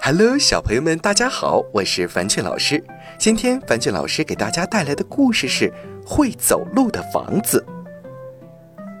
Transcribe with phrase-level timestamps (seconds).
[0.00, 2.82] Hello，小朋友们，大家好，我是樊俊老师。
[3.18, 5.68] 今天樊俊老师给大家带来的故事是
[6.06, 7.62] 《会走路的房子》。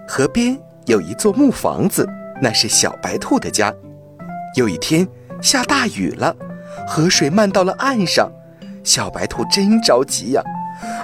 [0.06, 2.06] 河边有一座木房子，
[2.42, 3.72] 那是小白兔的家。
[4.56, 5.06] 有一天
[5.40, 6.36] 下大雨了，
[6.86, 8.30] 河水漫到了岸上，
[8.84, 10.42] 小白兔真着急呀！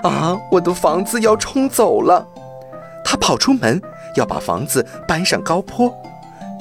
[0.03, 2.27] 啊，我的房子要冲走了！
[3.05, 3.81] 它跑出门，
[4.17, 5.95] 要把房子搬上高坡。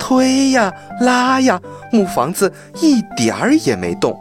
[0.05, 1.57] 推呀拉呀，
[1.89, 4.13] 木房子一点儿也没动，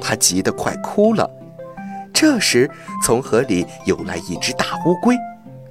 [0.00, 1.30] 他急得快哭了。
[2.12, 2.68] 这时，
[3.04, 5.16] 从河里游来一只大乌龟，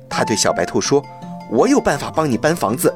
[0.07, 1.03] 他对小白兔说
[1.51, 2.95] ：“我有办法帮你搬房子。”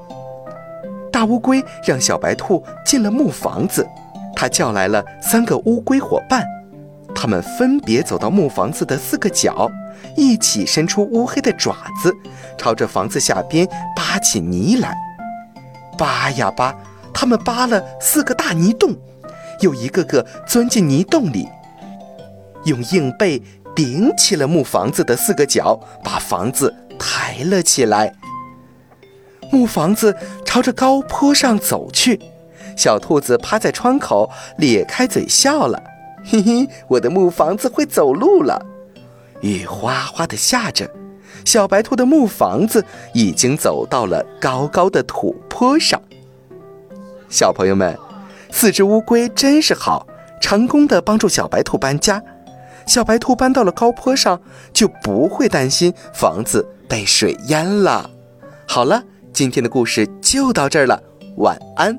[1.12, 3.85] 大乌龟让小白兔进了木房子，
[4.34, 6.48] 他叫来了三个乌龟伙伴，
[7.13, 9.70] 他们分别走到木房子的四个角，
[10.15, 12.15] 一起伸出乌黑的爪子，
[12.57, 14.95] 朝着房子下边扒起泥来。
[16.01, 16.75] 扒呀扒，
[17.13, 18.98] 他们扒了四个大泥洞，
[19.59, 21.48] 又一个个钻进泥洞里，
[22.63, 23.39] 用硬背
[23.76, 28.11] 顶起了木房子的四个角，把房子抬了起来。
[29.51, 32.20] 木房子朝着高坡上走去，
[32.76, 35.79] 小兔子趴在窗口，咧开嘴笑了
[36.26, 38.65] ：“嘿嘿，我的木房子会走路了。”
[39.41, 40.89] 雨哗哗地下着。
[41.45, 46.01] 小白兔的木房子已经走到了高高的土坡上。
[47.29, 47.98] 小朋友们，
[48.51, 50.05] 四只乌龟真是好，
[50.41, 52.21] 成功的帮助小白兔搬家。
[52.85, 54.41] 小白兔搬到了高坡上，
[54.73, 58.09] 就不会担心房子被水淹了。
[58.67, 61.01] 好了，今天的故事就到这儿了，
[61.37, 61.98] 晚安。